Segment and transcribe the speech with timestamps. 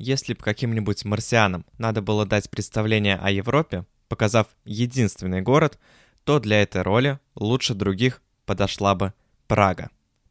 [0.00, 5.76] Если бы каким-нибудь марсианам надо было дать представление о Европе, показав единственный город,
[6.22, 9.12] то для этой роли лучше других подошла бы
[9.48, 9.90] Прага.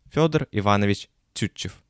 [0.09, 1.83] Федор Иванович Тютчев.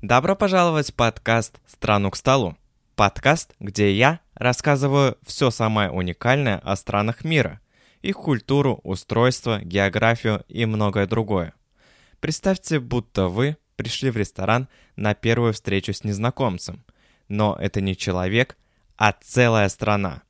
[0.00, 2.56] Добро пожаловать в подкаст «Страну к столу».
[2.94, 7.60] Подкаст, где я рассказываю все самое уникальное о странах мира,
[8.02, 11.54] их культуру, устройство, географию и многое другое.
[12.20, 16.84] Представьте, будто вы пришли в ресторан на первую встречу с незнакомцем.
[17.28, 18.56] Но это не человек,
[18.96, 20.22] а целая страна.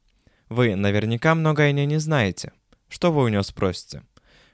[0.49, 2.53] Вы наверняка многое о ней не знаете.
[2.89, 4.03] Что вы у него спросите?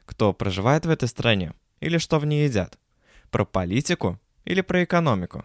[0.07, 1.55] Кто проживает в этой стране?
[1.81, 2.79] Или что в ней едят?
[3.31, 5.45] Про политику или про экономику?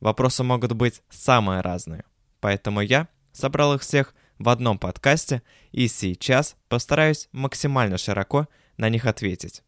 [0.00, 2.04] Вопросы могут быть самые разные.
[2.40, 9.06] Поэтому я собрал их всех в одном подкасте и сейчас постараюсь максимально широко на них
[9.06, 9.62] ответить.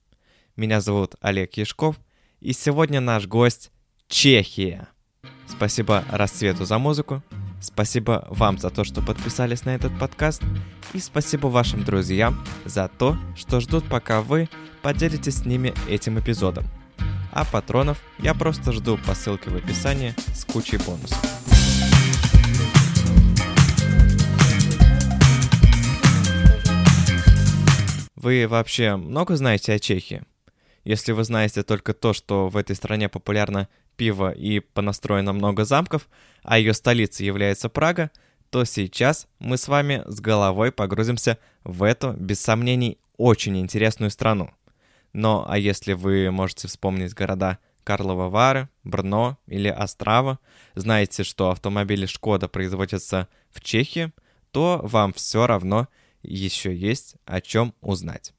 [0.56, 1.96] Меня зовут Олег Яшков,
[2.40, 3.70] и сегодня наш гость–
[4.08, 4.88] Чехия.
[5.46, 7.22] Спасибо Расцвету за музыку,
[7.60, 10.42] спасибо вам за то, что подписались на этот подкаст,
[10.92, 14.48] и спасибо вашим друзьям за то, что ждут, пока вы
[14.82, 16.64] поделитесь с ними этим эпизодом–
[17.32, 21.18] а патронов я просто жду по ссылке в описании с кучей бонусов.
[28.22, 30.22] Вы вообще много знаете о Чехии?
[30.84, 36.08] Если вы знаете только то, что в этой стране популярно пиво и понастроено много замков,
[36.42, 38.10] а ее столицей является Прага,
[38.48, 44.50] то сейчас мы с вами с головой погрузимся в эту, без сомнений, очень интересную страну–
[45.12, 50.38] но а если вы можете вспомнить города Карлова Вары, Брно или Острава,
[50.74, 54.12] знаете, что автомобили Шкода производятся в Чехии,
[54.52, 55.88] то вам все равно
[56.22, 58.32] еще есть о чем узнать.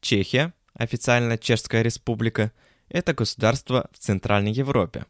[0.00, 2.52] Чехия, официально Чешская республика,
[2.88, 5.06] это государство в Центральной Европе.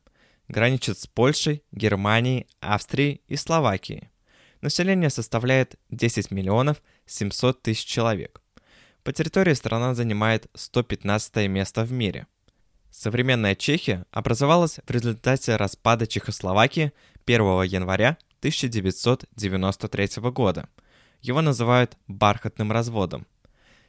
[0.49, 4.11] Граничит с Польшей, Германией, Австрией и Словакией.
[4.61, 8.41] Население составляет 10 миллионов 700 тысяч человек.
[9.03, 12.27] По территории страна занимает 115 место в мире.
[12.97, 16.93] Современная Чехия образовалась в результате распада Чехословакии
[17.27, 20.69] 1 января 1993 года.
[21.21, 23.27] Его называют «бархатным разводом».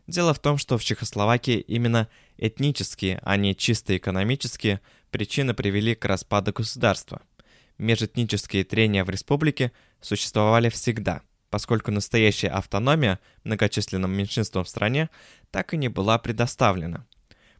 [0.07, 2.07] Дело в том, что в Чехословакии именно
[2.37, 7.21] этнические, а не чисто экономические причины привели к распаду государства–
[7.77, 15.09] межэтнические трения в республике существовали всегда, поскольку настоящая автономия многочисленным меньшинствам в стране
[15.51, 17.05] так и не была предоставлена.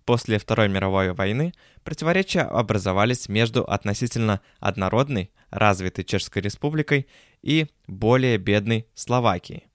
[0.06, 7.08] После Второй мировой войны противоречия образовались между относительно однородной, развитой Чешской республикой
[7.42, 9.68] и более бедной Словакией.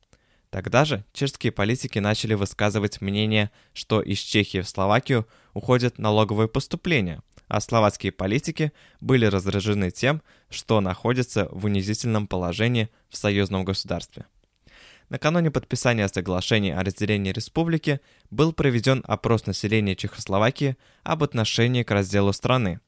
[0.51, 7.23] Тогда же чешские политики начали высказывать мнение, что из Чехии в Словакию уходят налоговые поступления,
[7.47, 14.27] а словацкие политики были раздражены тем, что находятся в унизительном положении в союзном государстве.
[15.10, 18.00] Накануне подписания соглашения о разделении республики
[18.31, 22.81] был проведен опрос населения Чехословакии об отношении к разделу страны.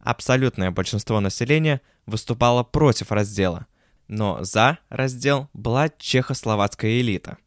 [0.00, 3.66] Абсолютное большинство населения выступало против раздела,
[4.08, 7.38] но за раздел была чехословацкая элита.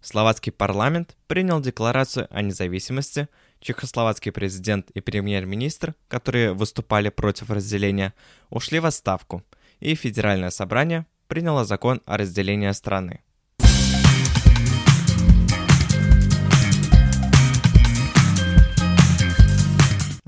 [0.00, 3.28] Словацкий парламент принял декларацию о независимости–
[3.60, 8.14] чехословацкий президент и премьер-министр, которые выступали против разделения,
[8.48, 9.42] ушли в отставку,
[9.80, 13.22] и Федеральное собрание приняло закон о разделении страны.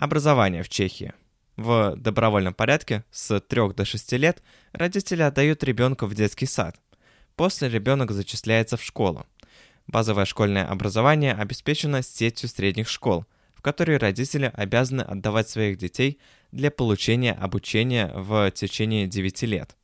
[0.08, 1.12] Образование в Чехии.
[1.56, 4.42] В добровольном порядке с 3 до 6 лет
[4.72, 6.80] родители отдают ребенка в детский сад.
[7.36, 9.26] После ребенок зачисляется в школу–
[9.88, 13.24] Базовое школьное образование обеспечено сетью средних школ,
[13.54, 16.18] в которые родители обязаны отдавать своих детей
[16.52, 19.76] для получения обучения в течение 9 лет.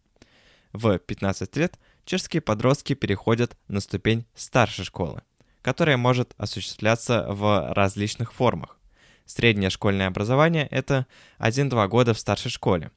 [0.75, 5.23] В 15 лет чешские подростки переходят на ступень старшей школы,
[5.63, 8.79] которая может осуществляться в различных формах.
[9.27, 11.07] Среднее школьное образование– это
[11.39, 12.91] 1-2 года в старшей школе.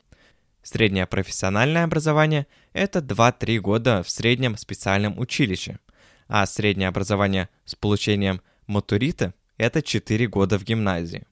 [0.63, 5.79] Среднее профессиональное образование– это 2-3 года в среднем специальном училище–
[6.27, 11.25] а среднее образование с получением матурита– это 4 года в гимназии.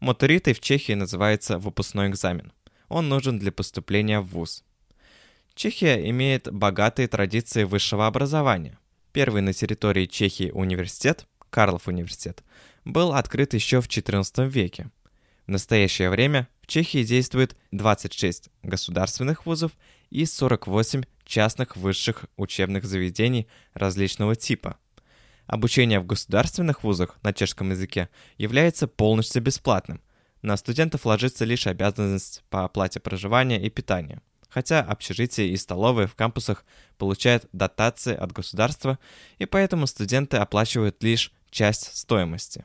[0.00, 2.52] Матуритой в Чехии называется выпускной экзамен.
[2.88, 4.64] Он нужен для поступления в ВУЗ.
[5.54, 8.78] Чехия имеет богатые традиции высшего образования.
[9.12, 12.44] Первый на территории Чехии университет, Карлов университет,
[12.84, 14.90] был открыт еще в XIV веке.
[15.46, 19.72] В настоящее время в Чехии действует 26 государственных вузов
[20.10, 24.76] и 48 частных высших учебных заведений различного типа.
[25.46, 30.02] Обучение в государственных вузах на чешском языке является полностью бесплатным.
[30.42, 34.20] На студентов ложится лишь обязанность по оплате проживания и питания.
[34.50, 36.64] Хотя общежития и столовые в кампусах
[36.96, 38.98] получают дотации от государства,
[39.38, 42.64] и поэтому студенты оплачивают лишь часть стоимости.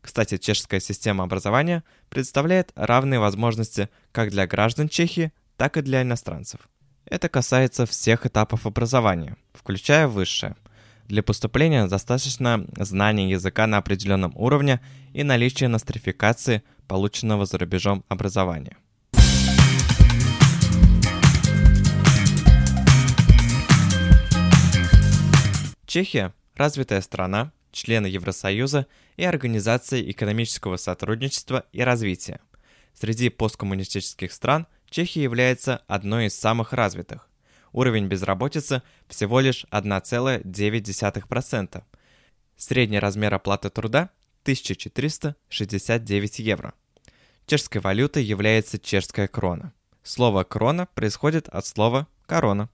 [0.00, 6.68] Кстати, чешская система образования представляет равные возможности как для граждан Чехии, так и для иностранцев.
[7.06, 10.56] Это касается всех этапов образования, включая высшее.
[11.06, 14.80] Для поступления достаточно знания языка на определенном уровне
[15.12, 18.76] и наличия нострификации полученного за рубежом образования.
[25.86, 28.86] Чехия– развитая страна, члены Евросоюза
[29.16, 32.40] и Организации экономического сотрудничества и развития.
[32.94, 37.28] Среди посткоммунистических стран Чехия является одной из самых развитых.
[37.72, 41.82] Уровень безработицы всего лишь 1,9%.
[42.56, 44.10] Средний размер оплаты труда–
[44.44, 46.74] 1469 евро.
[47.46, 49.72] Чешской валютой является чешская крона.
[50.04, 52.70] Слово «крона» происходит от слова «корона».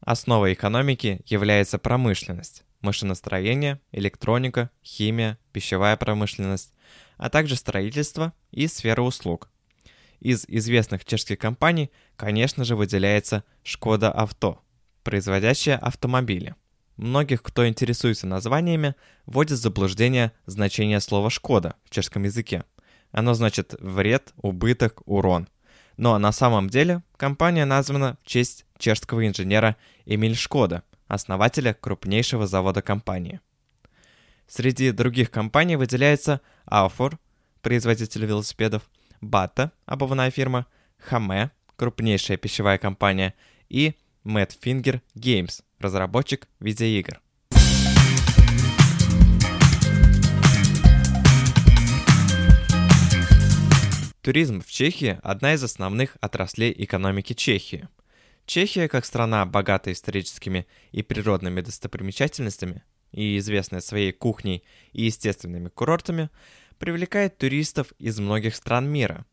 [0.00, 6.72] Основой экономики является промышленность машиностроение, электроника, химия, пищевая промышленность,
[7.16, 9.50] а также строительство и сфера услуг.
[10.20, 14.60] Из известных чешских компаний, конечно же, выделяется Шкода Авто,
[15.02, 16.54] производящая автомобили.
[16.96, 18.94] Многих, кто интересуется названиями,
[19.24, 22.64] вводит в заблуждение значение слова «шкода» в чешском языке.
[23.10, 25.48] Оно значит «вред», «убыток», «урон».
[25.96, 32.82] Но на самом деле компания названа в честь чешского инженера Эмиль Шкода– основателя крупнейшего завода
[32.82, 33.40] компании.
[34.46, 37.18] Среди других компаний выделяется Ауфор,
[37.62, 38.88] производитель велосипедов,
[39.20, 40.66] Бата, обувная фирма,
[40.98, 43.34] Хаме, крупнейшая пищевая компания,
[43.68, 47.20] и Madfinger Games, разработчик видеоигр.
[54.22, 57.88] Туризм в Чехии– одна из основных отраслей экономики Чехии–
[58.50, 62.82] Чехия, как страна, богатая историческими и природными достопримечательностями
[63.12, 66.30] и известная своей кухней и естественными курортами,
[66.76, 69.24] привлекает туристов из многих стран мира.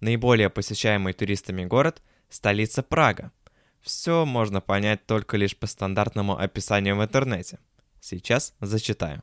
[0.00, 3.32] Наиболее посещаемый туристами город– столица Прага.
[3.80, 7.60] Все можно понять только лишь по стандартному описанию в интернете.
[7.98, 9.22] Сейчас зачитаю.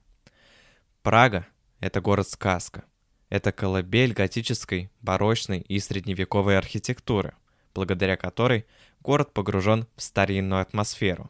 [1.03, 1.45] Прага–
[1.79, 2.85] это город-сказка.
[3.29, 7.35] Это колыбель готической, барочной и средневековой архитектуры,
[7.77, 8.65] благодаря которой–
[9.01, 11.29] город погружен в старинную атмосферу.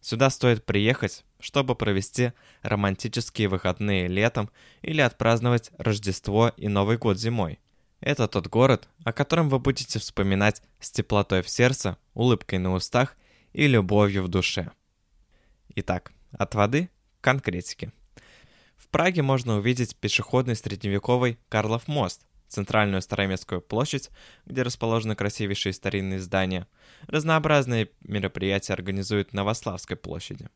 [0.00, 2.32] Сюда стоит приехать, чтобы провести
[2.62, 4.50] романтические выходные летом
[4.82, 7.58] или отпраздновать Рождество и Новый год зимой.
[7.98, 13.16] Это тот город, о котором вы будете вспоминать с теплотой в сердце, улыбкой на устах
[13.52, 14.70] и любовью в душе.
[15.74, 16.88] Итак, от воды
[17.20, 17.92] к конкретике.
[18.76, 24.10] В Праге можно увидеть пешеходный средневековый Карлов мост, центральную Староместскую площадь,
[24.44, 26.66] где расположены красивейшие старинные здания.
[27.06, 30.48] Разнообразные мероприятия организуют на Вославской площади.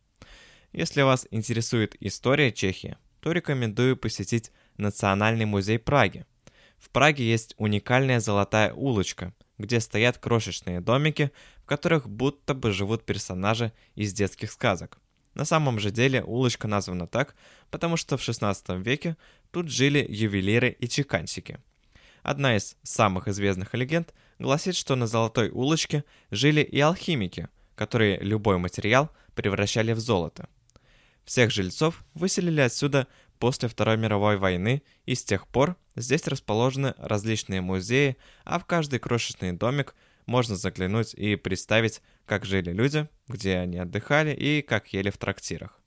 [0.72, 6.26] Если вас интересует история Чехии, то рекомендую посетить Национальный музей Праги.
[6.78, 11.30] В Праге есть уникальная золотая улочка, где стоят крошечные домики,
[11.62, 14.98] в которых будто бы живут персонажи из детских сказок.
[15.34, 17.34] На самом же деле улочка названа так,
[17.70, 19.16] потому что в 16 веке
[19.52, 21.58] тут жили ювелиры и чеканщики–
[22.24, 28.56] Одна из самых известных легенд гласит, что на Золотой улочке жили и алхимики, которые любой
[28.56, 30.48] материал превращали в золото.
[31.26, 37.60] Всех жильцов выселили отсюда после Второй мировой войны, и с тех пор здесь расположены различные
[37.60, 43.76] музеи, а в каждый крошечный домик можно заглянуть и представить, как жили люди, где они
[43.76, 45.78] отдыхали и как ели в трактирах.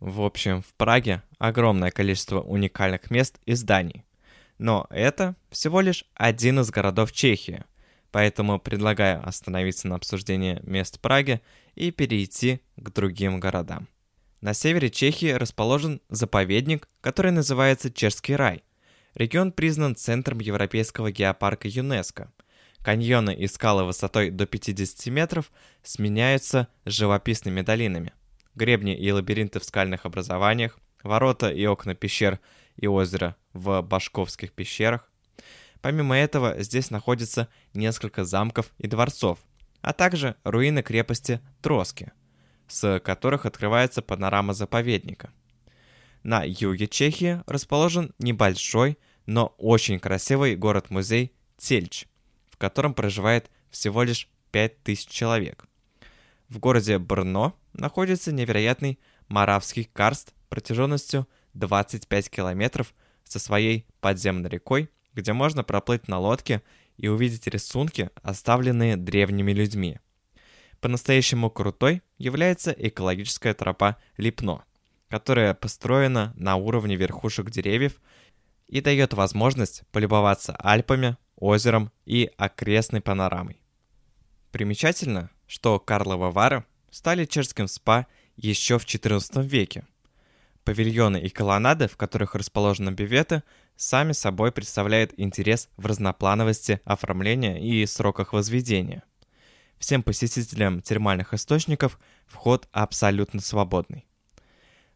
[0.00, 4.04] В общем, в Праге огромное количество уникальных мест и зданий–
[4.58, 7.64] но это всего лишь один из городов Чехии,
[8.10, 11.40] поэтому предлагаю остановиться на обсуждении мест Праги
[11.74, 13.88] и перейти к другим городам.
[14.40, 18.62] На севере Чехии расположен заповедник, который называется Чешский рай.
[19.14, 22.30] Регион признан центром Европейского геопарка ЮНЕСКО.
[22.78, 25.50] Каньоны и скалы высотой до 50 метров
[25.82, 28.12] сменяются живописными долинами.
[28.54, 32.38] Гребни и лабиринты в скальных образованиях, ворота и окна пещер
[32.76, 35.10] и озера в Башковских пещерах.
[35.80, 39.38] Помимо этого, здесь находится несколько замков и дворцов,
[39.82, 42.12] а также руины крепости Троски,
[42.68, 45.30] с которых открывается панорама заповедника.
[46.22, 52.06] На юге Чехии расположен небольшой, но очень красивый город-музей Тельч,
[52.50, 55.66] в котором проживает всего лишь 5000 человек.
[56.48, 62.94] В городе Брно находится невероятный Моравский карст протяженностью 25 километров
[63.24, 66.62] со своей подземной рекой, где можно проплыть на лодке
[66.96, 69.98] и увидеть рисунки, оставленные древними людьми.
[70.80, 74.64] По-настоящему крутой является экологическая тропа Липно,
[75.08, 78.00] которая построена на уровне верхушек деревьев
[78.66, 83.60] и дает возможность полюбоваться Альпами, озером и окрестной панорамой.
[84.52, 89.86] Примечательно, что Карлова Вара стали чешским спа еще в XIV веке.
[90.66, 93.44] Павильоны и колоннады, в которых расположены бюветы,
[93.76, 99.04] сами собой представляют интерес в разноплановости оформления и сроках возведения.
[99.78, 104.06] Всем посетителям термальных источников вход абсолютно свободный.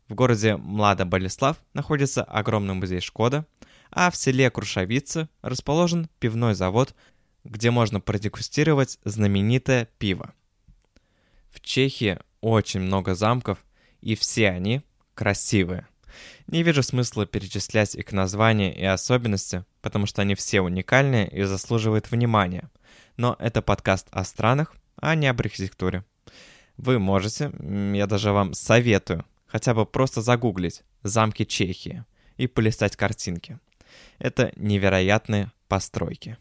[0.09, 3.47] В городе Млада-Болеслав находится огромный музей Шкода,
[3.93, 6.97] а в селе Крушавицы расположен пивной завод,
[7.45, 10.35] где можно продегустировать знаменитое пиво.
[11.49, 13.65] В Чехии очень много замков,
[14.01, 14.83] и все они
[15.21, 15.87] красивые.
[16.47, 22.11] Не вижу смысла перечислять их названия и особенности, потому что они все уникальные и заслуживают
[22.11, 22.71] внимания.
[23.19, 26.07] Но это подкаст о странах, а не об архитектуре.
[26.79, 27.53] Вы можете,
[27.93, 32.07] я даже вам советую, хотя бы просто загуглить «Замки Чехии»
[32.39, 33.59] и полистать картинки.
[34.19, 36.39] Это невероятные постройки.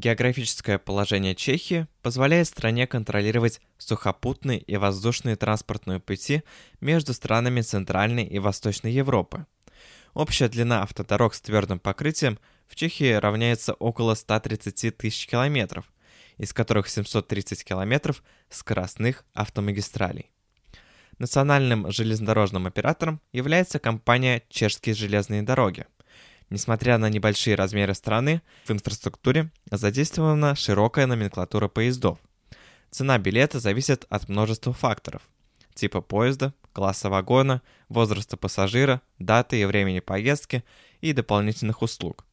[0.00, 6.42] Географическое положение Чехии позволяет стране контролировать сухопутные и воздушные транспортные пути
[6.80, 9.44] между странами Центральной и Восточной Европы.
[10.14, 15.84] Общая длина автодорог с твердым покрытием в Чехии равняется около 130 тысяч километров,
[16.38, 20.30] из которых 730 километров скоростных автомагистралей.
[21.18, 25.84] Национальным железнодорожным оператором является компания «Чешские железные дороги»,
[26.50, 32.18] Несмотря на небольшие размеры страны, в инфраструктуре задействована широкая номенклатура поездов.
[32.90, 35.22] Цена билета зависит от множества факторов.
[35.74, 40.64] Типа поезда, класса вагона, возраста пассажира, даты и времени поездки
[41.00, 42.26] и дополнительных услуг.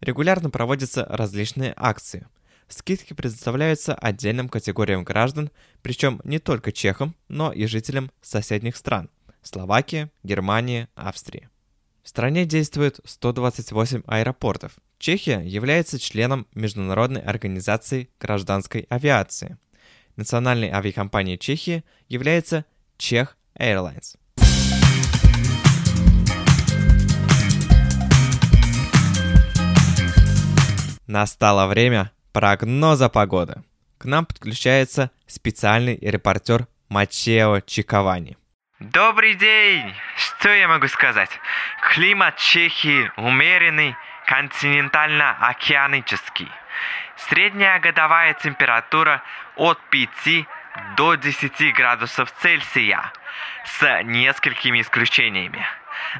[0.00, 2.26] Регулярно проводятся различные акции.
[2.66, 9.10] Скидки предоставляются отдельным категориям граждан, причем не только чехам, но и жителям соседних стран–
[9.42, 11.48] Словакии, Германии, Австрии.
[12.04, 14.72] В стране действует 128 аэропортов.
[14.98, 19.56] Чехия является членом Международной организации гражданской авиации.
[20.16, 22.66] Национальной авиакомпанией Чехии является
[22.98, 24.18] Czech Airlines.
[31.06, 33.62] Настало время прогноза погоды.
[33.96, 38.36] К нам подключается специальный репортер Мачео Чиковани.
[38.92, 39.96] Добрый день!
[40.14, 41.30] Что я могу сказать?
[41.94, 46.52] Климат Чехии умеренный, континентально-океанический.
[47.16, 49.22] Средняя годовая температура
[49.56, 50.10] от 5
[50.98, 53.10] до 10 градусов Цельсия,
[53.64, 55.66] с несколькими исключениями.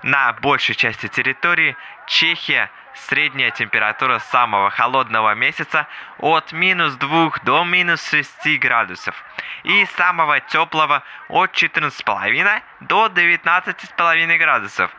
[0.02, 1.76] На большей части территории
[2.06, 2.70] Чехия.
[2.94, 5.88] Средняя температура самого холодного месяца
[6.18, 9.16] от минус 2 до минус 6 градусов.
[9.64, 14.90] И самого теплого от 14,5 до 19,5 градусов.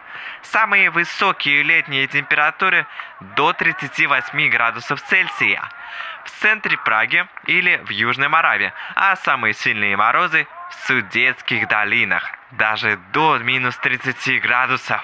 [0.41, 2.85] Самые высокие летние температуры
[3.35, 5.63] до 38 градусов Цельсия.
[6.25, 12.97] В центре Праги или в Южной Моравии, а самые сильные морозы в Судетских долинах, даже
[13.11, 15.01] до минус 30 градусов.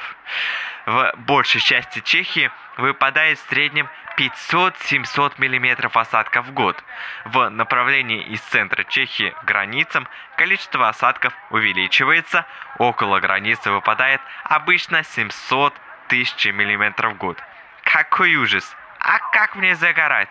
[0.85, 6.83] В большей части Чехии выпадает в среднем 500-700 мм осадков в год.
[7.25, 12.45] В направлении из центра Чехии к границам количество осадков увеличивается,
[12.77, 15.73] около границы выпадает обычно 700
[16.07, 17.41] тысяч мм в год.
[17.83, 18.75] Какой ужас!
[18.99, 20.29] А как мне загорать?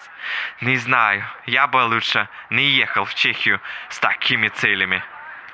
[0.61, 5.03] Не знаю, я бы лучше не ехал в Чехию с такими целями.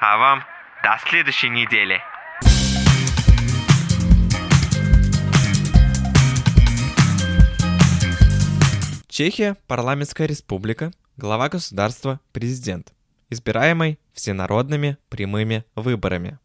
[0.01, 0.45] А вам
[0.87, 2.01] до следующей недели.
[9.09, 12.93] Чехия– парламентская республика, глава государства– президент,
[13.31, 16.39] избираемый всенародными прямыми выборами.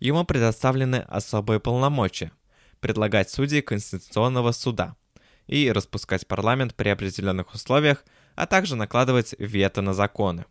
[0.00, 2.32] Ему предоставлены особые полномочия–
[2.80, 4.96] предлагать судей Конституционного суда
[5.46, 8.04] и распускать парламент при определенных условиях,
[8.34, 10.46] а также накладывать вето на законы.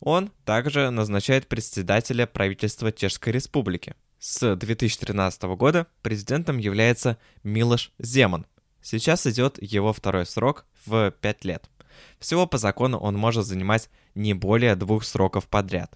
[0.00, 3.94] Он также назначает председателя правительства Чешской Республики.
[4.18, 8.46] С 2013 года президентом является Милош Земан.
[8.82, 11.70] Сейчас идет его второй срок в 5 лет.
[12.18, 15.94] Всего по закону он может занимать не более двух сроков подряд.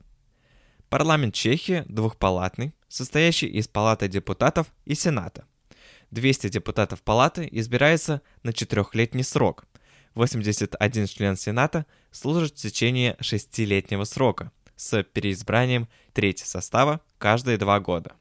[0.90, 5.46] Парламент Чехии двухпалатный, состоящий из палаты депутатов и сената.
[6.10, 9.64] 200 депутатов палаты избирается на четырехлетний срок.
[10.14, 18.12] 81 член сената служит в течение шестилетнего срока с переизбранием трети состава каждые два года.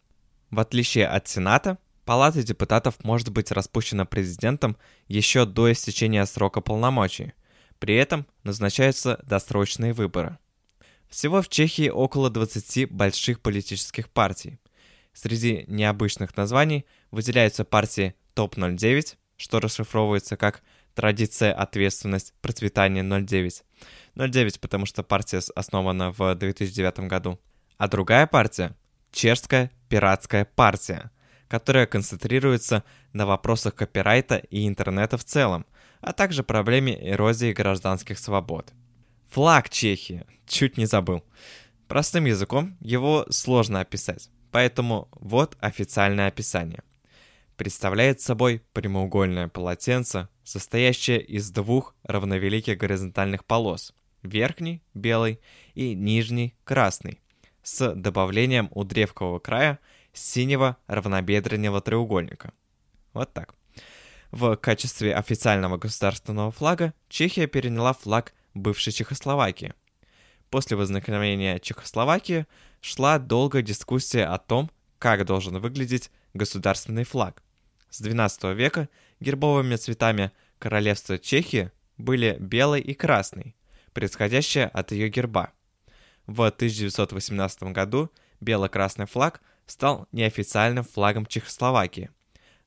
[0.50, 7.34] В отличие от сената, палата депутатов может быть распущена президентом еще до истечения срока полномочий.
[7.80, 10.38] При этом назначаются досрочные выборы.
[11.10, 14.58] Всего в Чехии около 20 больших политических партий.
[15.14, 20.64] Среди необычных названий выделяются партии ТОП-09, что расшифровывается как
[20.96, 23.64] «Традиция, ответственность, процветание 09».
[24.16, 27.40] 09, потому что партия основана в 2009 году.
[27.78, 28.76] А другая партия–
[29.12, 31.12] Чешская пиратская партия,
[31.48, 32.84] которая концентрируется
[33.14, 35.66] на вопросах копирайта и интернета в целом,
[36.02, 38.74] а также проблеме эрозии гражданских свобод.
[39.30, 40.26] Флаг Чехии.
[40.48, 41.24] Чуть не забыл.
[41.88, 46.82] Простым языком его сложно описать, поэтому вот официальное описание.
[47.56, 53.94] Представляет собой прямоугольное полотенце, состоящее из двух равновеликих горизонтальных полос.
[54.22, 55.40] Верхний– белый
[55.74, 57.20] и нижний– красный,
[57.62, 59.80] с добавлением у древкового края
[60.14, 62.54] синего равнобедренного треугольника.
[63.14, 63.54] Вот так.
[64.32, 69.74] В качестве официального государственного флага Чехия переняла флаг бывшей Чехословакии.
[70.50, 72.48] После возникновения Чехословакии
[72.82, 77.43] шла долгая дискуссия о том, как должен выглядеть государственный флаг.
[77.94, 81.70] С XII века гербовыми цветами королевства Чехии
[82.00, 83.56] были белый и красный,
[83.94, 85.52] происходящие от ее герба.
[86.26, 88.10] В 1918 году
[88.42, 92.10] бело-красный флаг стал неофициальным флагом Чехословакии,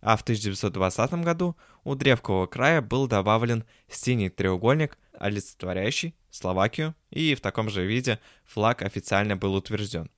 [0.01, 7.41] а в 1920 году у древкового края был добавлен синий треугольник олицетворяющий Словакию, и в
[7.41, 10.09] таком же виде флаг официально был утвержден.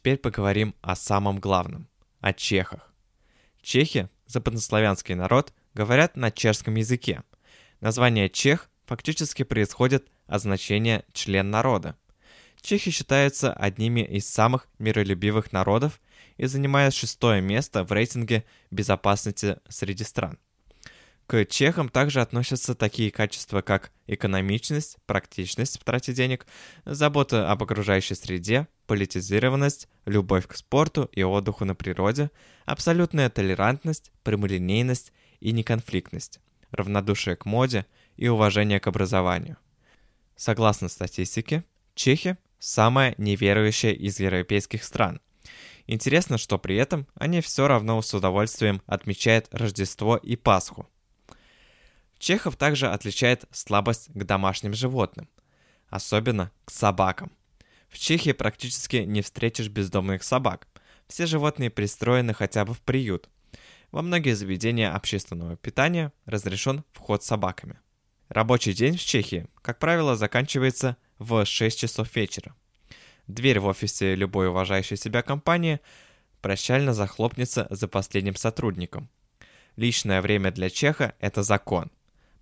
[0.00, 1.86] Теперь поговорим о самом главном–
[2.22, 2.90] о чехах.
[3.60, 7.22] Чехи, западнославянский народ, говорят на чешском языке.
[7.80, 11.98] Название чех фактически происходит от значения «член народа».
[12.62, 16.00] Чехи считаются одними из самых миролюбивых народов
[16.38, 20.38] и занимает шестое место в рейтинге безопасности среди стран.
[21.30, 26.44] К чехам также относятся такие качества, как экономичность, практичность в трате денег,
[26.84, 32.32] забота об окружающей среде, политизированность, любовь к спорту и отдыху на природе,
[32.64, 36.40] абсолютная толерантность, прямолинейность и неконфликтность,
[36.72, 39.56] равнодушие к моде и уважение к образованию.
[40.34, 41.62] Согласно статистике,
[41.94, 45.20] Чехи– самая неверующая из европейских стран–
[45.86, 50.88] Интересно, что при этом они все равно с удовольствием отмечают Рождество и Пасху.
[52.20, 55.26] Чехов также отличает слабость к домашним животным,
[55.88, 57.32] особенно к собакам.
[57.88, 60.68] В Чехии практически не встретишь бездомных собак.
[61.08, 63.30] Все животные пристроены хотя бы в приют.
[63.90, 67.80] Во многие заведения общественного питания разрешен вход с собаками.
[68.28, 72.54] Рабочий день в Чехии, как правило, заканчивается в 6 часов вечера.
[73.28, 75.80] Дверь в офисе любой уважающей себя компании
[76.42, 79.08] прощально захлопнется за последним сотрудником.
[79.76, 81.90] Личное время для чеха– это закон.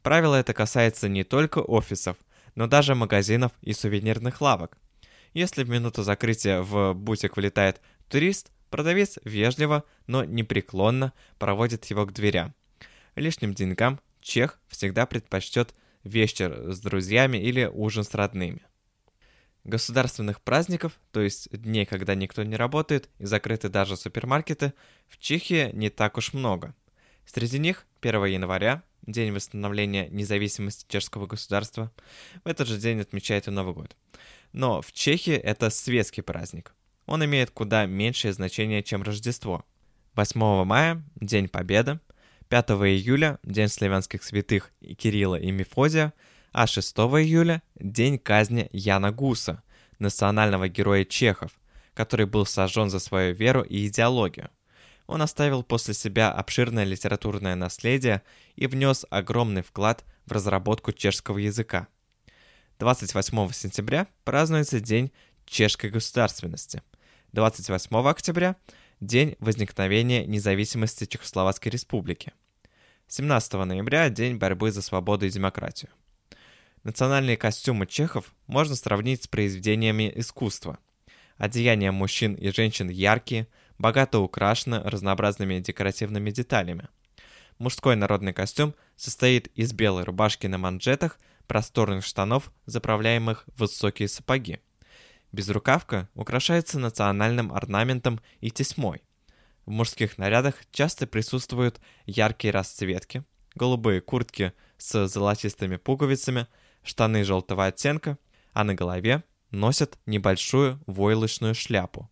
[0.08, 2.16] Правило это касается не только офисов,
[2.54, 4.78] но даже магазинов и сувенирных лавок.
[5.34, 12.14] Если в минуту закрытия в бутик влетает турист, продавец вежливо, но непреклонно проводит его к
[12.14, 12.54] дверям.
[13.16, 18.62] Лишним деньгам чех всегда предпочтет вечер с друзьями или ужин с родными.
[19.64, 24.72] Государственных праздников, то есть дней, когда никто не работает и закрыты даже супермаркеты,
[25.06, 26.74] в Чехии не так уж много.
[27.32, 31.92] Среди них 1 января, день восстановления независимости чешского государства.
[32.42, 33.94] В этот же день отмечает и Новый год.
[34.52, 36.72] Но в Чехии это светский праздник.
[37.04, 39.64] Он имеет куда меньшее значение, чем Рождество.
[40.14, 42.00] 8 мая– День Победы,
[42.48, 46.14] 5 июля– День славянских святых Кирилла и Мефодия–
[46.52, 49.62] а 6 июля– день казни Яна Гуса,
[49.98, 51.52] национального героя чехов,
[51.94, 54.50] который был сожжен за свою веру и идеологию.
[55.08, 58.22] Он оставил после себя обширное литературное наследие
[58.56, 61.88] и внес огромный вклад в разработку чешского языка.
[62.78, 65.10] 28 сентября празднуется День
[65.46, 66.82] чешской государственности.
[67.32, 68.56] 28 октября–
[69.00, 72.32] День возникновения независимости Чехословацкой республики.
[73.06, 75.90] 17 ноября– День борьбы за свободу и демократию.
[76.82, 80.78] Национальные костюмы чехов можно сравнить с произведениями искусства.
[81.38, 83.46] Одеяния мужчин и женщин яркие,
[83.78, 86.88] богато украшены разнообразными декоративными деталями.
[87.58, 94.60] Мужской народный костюм состоит из белой рубашки на манжетах, просторных штанов, заправляемых в высокие сапоги.
[95.32, 99.02] Безрукавка украшается национальным орнаментом и тесьмой.
[99.66, 106.46] В мужских нарядах часто присутствуют яркие расцветки, голубые куртки с золотистыми пуговицами,
[106.82, 108.18] штаны желтого оттенка,
[108.52, 112.08] а на голове носят небольшую войлочную шляпу.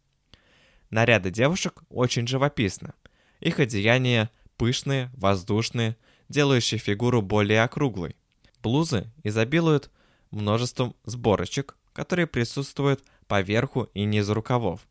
[0.96, 2.94] Наряды девушек очень живописны.
[3.40, 5.98] Их одеяния пышные, воздушные,
[6.30, 8.16] делающие фигуру более округлой.
[8.62, 9.90] Блузы изобилуют
[10.30, 14.88] множеством сборочек, которые присутствуют по верху и низу рукавов.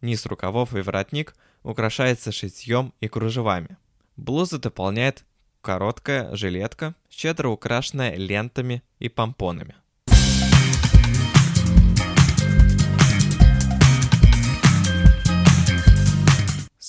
[0.00, 3.78] Низ рукавов и воротник украшается шитьем и кружевами.
[4.14, 5.24] Блузу дополняет
[5.60, 9.74] короткая жилетка, щедро украшенная лентами и помпонами.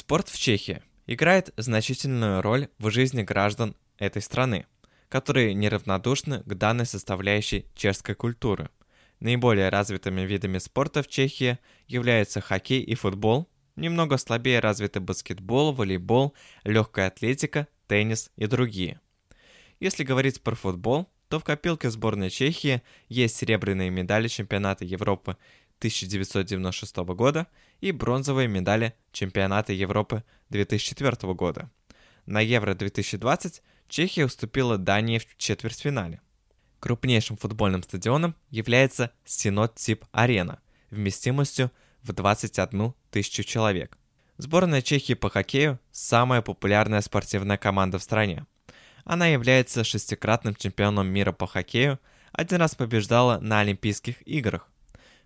[0.10, 4.66] Спорт в Чехии играет значительную роль в жизни граждан этой страны,
[5.08, 8.72] которые неравнодушны к данной составляющей чешской культуры.
[9.20, 16.34] Наиболее развитыми видами спорта в Чехии являются хоккей и футбол, немного слабее развиты баскетбол, волейбол,
[16.64, 19.00] легкая атлетика, теннис и другие.
[19.80, 25.38] Если говорить про футбол, то в копилке сборной Чехии есть серебряные медали чемпионата Европы
[25.80, 27.48] 1996 года
[27.82, 31.70] и бронзовые медали чемпионата Европы 2004 года.
[32.26, 36.22] На Евро 2020 Чехия уступила Дании в четвертьфинале.
[36.80, 40.60] Крупнейшим футбольным стадионом является Синод Тип Арена
[40.92, 41.72] вместимостью
[42.04, 43.98] в 21 тысячу человек.
[44.38, 48.46] Сборная Чехии по хоккею– самая популярная спортивная команда в стране.
[49.04, 52.00] Она является шестикратным чемпионом мира по хоккею,
[52.32, 54.70] один раз побеждала на Олимпийских играх.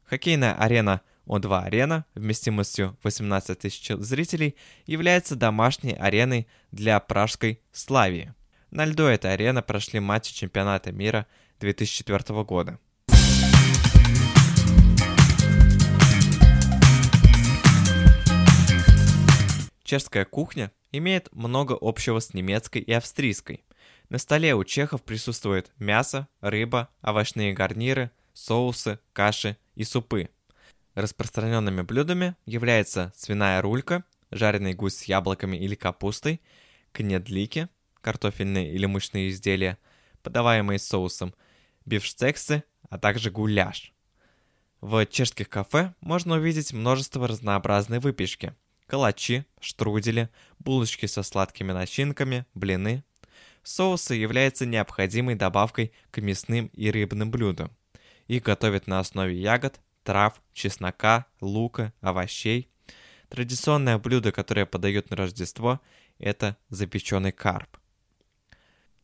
[0.06, 8.34] Хоккейная арена О2 Арена вместимостью 18 тысяч зрителей является домашней ареной для пражской Славии.
[8.72, 11.28] На льду этой арены прошли матчи чемпионата мира
[11.60, 12.80] 2004 года.
[19.84, 23.64] Чешская кухня имеет много общего с немецкой и австрийской.
[24.10, 30.30] На столе у чехов присутствует мясо, рыба, овощные гарниры, соусы, каши и супы.
[30.96, 36.42] Распространенными блюдами являются свиная рулька, жареный гусь с яблоками или капустой,
[36.92, 37.70] кнедлики,
[38.02, 39.78] картофельные или мучные изделия,
[40.22, 41.34] подаваемые с соусом,
[41.86, 43.94] бифштексы, а также гуляш.
[44.82, 48.54] В чешских кафе можно увидеть множество разнообразной выпечки.
[48.86, 53.04] Калачи, штрудели, булочки со сладкими начинками, блины.
[53.64, 57.72] Соусы являются необходимой добавкой к мясным и рыбным блюдам.
[58.34, 62.68] Их готовят на основе ягод, трав, чеснока, лука, овощей.
[63.30, 65.80] Традиционное блюдо, которое подают на Рождество,
[66.18, 67.78] это запеченный карп.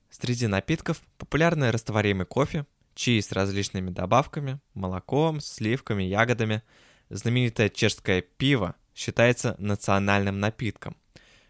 [0.10, 2.66] Среди напитков популярны растворимый кофе,
[2.96, 6.64] чаи с различными добавками, молоком, сливками, ягодами.
[7.10, 10.98] Знаменитое чешское пиво считается национальным напитком.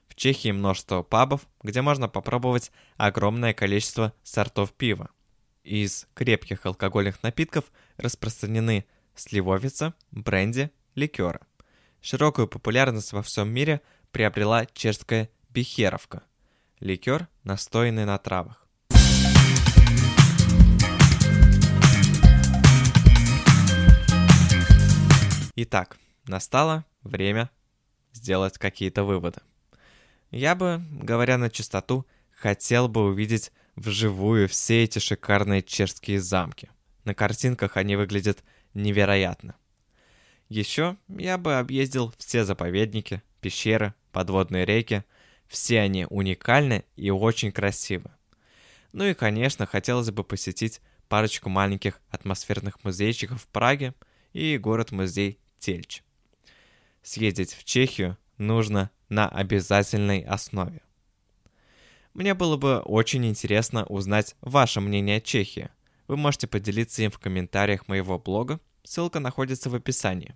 [0.10, 5.12] В Чехии множество пабов, где можно попробовать огромное количество сортов пива.
[5.70, 7.66] Из крепких алкогольных напитков
[7.98, 11.42] распространены сливовица, бренди, ликеры.
[12.02, 16.24] Широкую популярность во всем мире приобрела чешская бихеровка–
[16.80, 18.66] ликер, настоянный на травах.
[25.56, 27.52] Итак, настало время
[28.12, 29.42] сделать какие-то выводы.
[30.32, 36.70] Я бы, говоря на чистоту, хотел бы увидеть вживую все эти шикарные чешские замки.
[37.06, 39.56] На картинках они выглядят невероятно.
[40.50, 45.04] Еще я бы объездил все заповедники, пещеры, подводные реки.
[45.48, 48.12] Все они уникальны и очень красивы.
[48.92, 53.94] Ну и, конечно, хотелось бы посетить парочку маленьких атмосферных музейчиков в Праге
[54.34, 56.04] и город-музей Тельч.
[57.02, 60.82] Съездить в Чехию нужно на обязательной основе.
[62.14, 65.70] Мне было бы очень интересно узнать ваше мнение о Чехии.
[66.08, 70.36] Вы можете поделиться им в комментариях моего блога, ссылка находится в описании.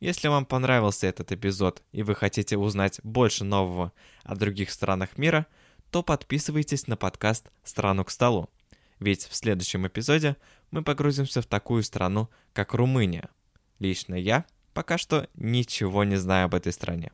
[0.00, 5.46] Если вам понравился этот эпизод и вы хотите узнать больше нового о других странах мира,
[5.90, 8.48] то подписывайтесь на подкаст «Страну к столу».
[9.00, 10.36] Ведь в следующем эпизоде
[10.70, 13.28] мы погрузимся в такую страну, как Румыния.
[13.78, 17.10] Лично я пока что ничего не знаю об этой стране.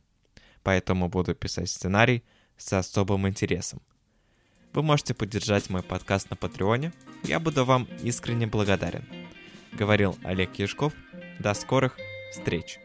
[0.63, 2.25] Поэтому буду писать сценарий
[2.57, 3.81] с особым интересом.
[4.73, 9.05] Вы можете поддержать мой подкаст на Патреоне, я буду вам искренне благодарен.
[9.73, 10.93] Говорил Олег Яшков.
[11.39, 11.97] До скорых
[12.33, 12.79] встреч!